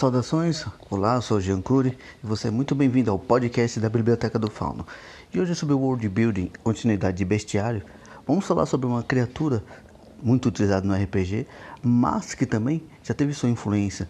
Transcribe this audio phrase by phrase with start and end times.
[0.00, 1.90] Saudações, olá, eu sou Jean Cury
[2.24, 4.86] e você é muito bem-vindo ao podcast da Biblioteca do Fauno.
[5.30, 7.82] E hoje sobre World Building, continuidade de bestiário,
[8.26, 9.62] vamos falar sobre uma criatura
[10.22, 11.46] muito utilizada no RPG,
[11.82, 14.08] mas que também já teve sua influência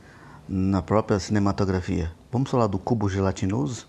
[0.49, 2.13] na própria cinematografia.
[2.31, 3.89] Vamos falar do cubo gelatinoso?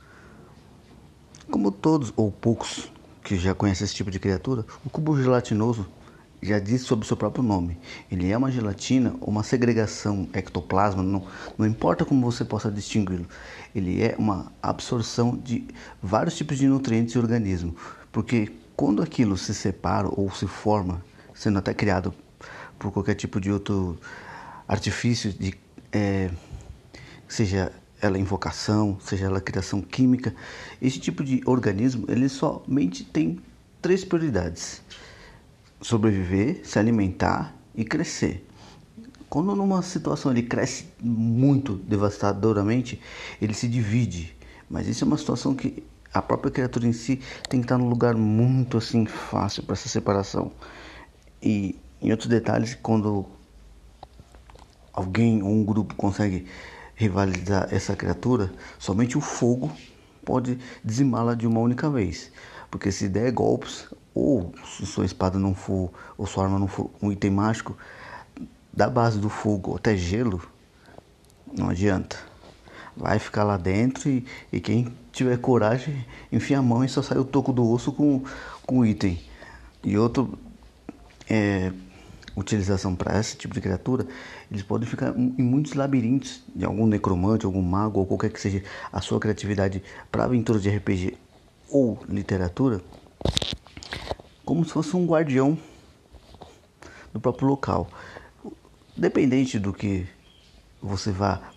[1.52, 2.92] Como todos ou poucos
[3.24, 5.86] que já conhecem esse tipo de criatura, o cubo gelatinoso
[6.42, 7.78] já diz sobre o seu próprio nome.
[8.12, 11.24] Ele é uma gelatina ou uma segregação ectoplasma, não,
[11.58, 13.28] não importa como você possa distingui-lo.
[13.76, 15.68] Ele é uma absorção de
[16.02, 17.76] vários tipos de nutrientes e organismo,
[18.12, 22.14] porque quando aquilo se separa ou se forma, sendo até criado
[22.80, 24.00] por qualquer tipo de outro
[24.68, 25.54] artifício, de,
[25.92, 26.32] é,
[27.28, 27.72] seja
[28.02, 30.34] ela invocação, seja ela criação química,
[30.82, 33.38] esse tipo de organismo ele somente tem
[33.80, 34.82] três prioridades
[35.92, 38.48] sobreviver, se alimentar e crescer.
[39.30, 43.00] Quando numa situação ele cresce muito devastadoramente,
[43.42, 44.36] ele se divide.
[44.70, 45.84] Mas isso é uma situação que
[46.14, 49.90] a própria criatura em si tem que estar num lugar muito assim fácil para essa
[49.90, 50.52] separação.
[51.42, 53.26] E em outros detalhes, quando
[54.94, 56.46] alguém ou um grupo consegue
[56.96, 59.72] rivalizar essa criatura, somente o fogo
[60.24, 62.32] pode dizimá-la de uma única vez.
[62.72, 66.90] Porque se der golpes, ou se sua espada não for, ou sua arma não for
[67.02, 67.78] um item mágico,
[68.72, 70.42] da base do fogo até gelo,
[71.56, 72.18] não adianta.
[72.96, 77.18] Vai ficar lá dentro e, e quem tiver coragem, enfia a mão e só sai
[77.18, 78.24] o toco do osso com,
[78.66, 79.20] com o item.
[79.84, 80.40] E outro
[81.30, 81.74] é,
[82.36, 84.08] utilização para esse tipo de criatura,
[84.50, 88.64] eles podem ficar em muitos labirintos de algum necromante, algum mago ou qualquer que seja
[88.92, 91.18] a sua criatividade para aventuras de RPG
[91.72, 92.82] ou literatura
[94.46, 95.58] como se fosse um guardião
[97.14, 97.90] do próprio local.
[98.98, 100.06] Dependente do que
[100.82, 101.54] você vá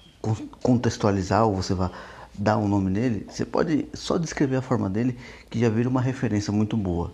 [0.62, 1.90] contextualizar ou você vá
[2.32, 5.18] dar um nome nele, você pode só descrever a forma dele
[5.50, 7.12] que já vira uma referência muito boa.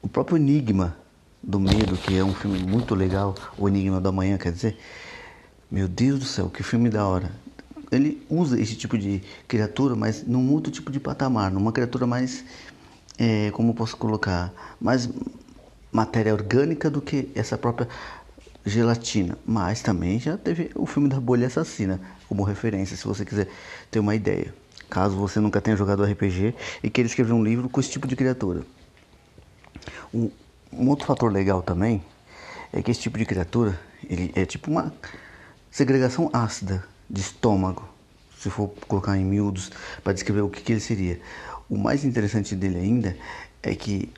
[0.00, 0.96] O próprio Enigma
[1.42, 4.78] do Medo, que é um filme muito legal, o Enigma da Manhã, quer dizer,
[5.70, 7.30] meu Deus do céu, que filme da hora.
[7.90, 12.44] Ele usa esse tipo de criatura, mas num outro tipo de patamar, numa criatura mais
[13.18, 15.08] é, como posso colocar, mais
[15.92, 17.88] matéria orgânica do que essa própria
[18.64, 19.38] gelatina.
[19.46, 23.48] Mas também já teve o filme da bolha assassina como referência, se você quiser
[23.90, 24.54] ter uma ideia.
[24.90, 28.16] Caso você nunca tenha jogado RPG e queira escrever um livro com esse tipo de
[28.16, 28.62] criatura.
[30.12, 30.30] Um,
[30.72, 32.02] um outro fator legal também
[32.72, 33.78] é que esse tipo de criatura
[34.08, 34.92] ele é tipo uma
[35.70, 37.88] segregação ácida de estômago,
[38.38, 39.70] se for colocar em miúdos
[40.02, 41.20] para descrever o que, que ele seria.
[41.68, 43.16] O mais interessante dele ainda
[43.62, 44.10] é que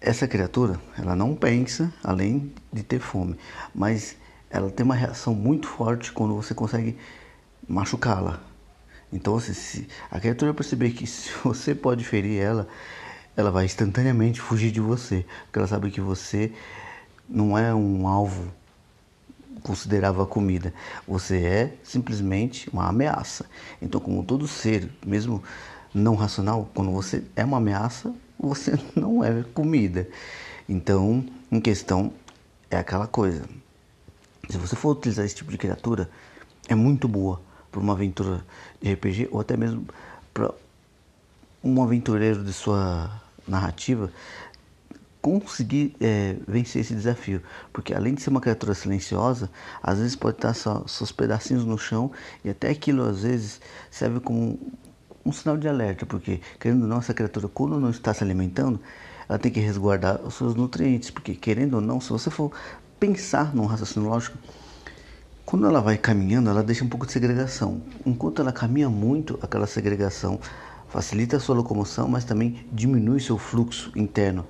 [0.00, 3.36] essa criatura, ela não pensa além de ter fome,
[3.74, 4.16] mas
[4.48, 6.96] ela tem uma reação muito forte quando você consegue
[7.68, 8.40] machucá-la.
[9.12, 12.66] Então, assim, se a criatura perceber que se você pode ferir ela,
[13.36, 16.52] ela vai instantaneamente fugir de você, porque ela sabe que você
[17.28, 18.52] não é um alvo
[19.62, 20.72] considerável a comida,
[21.06, 23.46] você é simplesmente uma ameaça.
[23.80, 25.42] Então, como todo ser, mesmo
[25.94, 30.08] não racional, quando você é uma ameaça, você não é comida.
[30.68, 32.12] Então, em questão,
[32.70, 33.44] é aquela coisa.
[34.48, 36.08] Se você for utilizar esse tipo de criatura,
[36.68, 37.40] é muito boa
[37.70, 38.44] para uma aventura
[38.80, 39.86] de RPG ou até mesmo
[40.32, 40.52] para
[41.62, 43.10] um aventureiro de sua
[43.46, 44.10] narrativa
[45.20, 47.42] conseguir é, vencer esse desafio,
[47.72, 49.50] porque além de ser uma criatura silenciosa,
[49.82, 52.10] às vezes pode estar só seus pedacinhos no chão
[52.44, 53.60] e até aquilo às vezes
[53.90, 54.58] serve como
[55.24, 58.80] um sinal de alerta, porque querendo ou não, essa criatura, quando não está se alimentando,
[59.28, 62.50] ela tem que resguardar os seus nutrientes, porque querendo ou não, se você for
[62.98, 64.38] pensar num raciocínio lógico,
[65.44, 67.82] quando ela vai caminhando, ela deixa um pouco de segregação.
[68.06, 70.40] Enquanto ela caminha muito, aquela segregação
[70.88, 74.46] facilita a sua locomoção, mas também diminui seu fluxo interno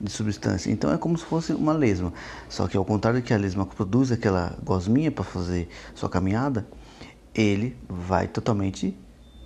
[0.00, 0.70] de substância.
[0.70, 2.12] Então é como se fosse uma lesma.
[2.48, 6.66] Só que ao contrário que a lesma produz aquela gosminha para fazer sua caminhada,
[7.34, 8.96] ele vai totalmente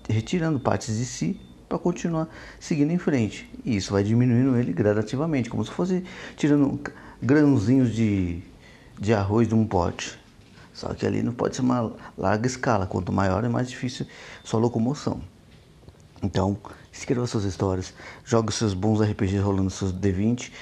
[0.09, 2.29] retirando partes de si para continuar
[2.59, 3.49] seguindo em frente.
[3.65, 6.03] E isso vai diminuindo ele gradativamente, como se fosse
[6.37, 6.81] tirando
[7.23, 8.43] grãozinhos de,
[8.99, 10.19] de arroz de um pote.
[10.73, 14.07] Só que ali não pode ser uma larga escala, quanto maior é mais difícil
[14.43, 15.21] sua locomoção.
[16.23, 16.57] Então,
[16.93, 17.95] escreva suas histórias,
[18.25, 20.53] jogue seus bons RPGs rolando seus D20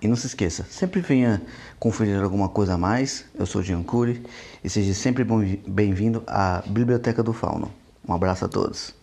[0.00, 1.42] e não se esqueça, sempre venha
[1.78, 3.24] conferir alguma coisa a mais.
[3.34, 4.22] Eu sou Jean Cury
[4.62, 5.24] e seja sempre
[5.66, 7.72] bem-vindo à Biblioteca do Fauno.
[8.06, 8.97] Um abraço a todos.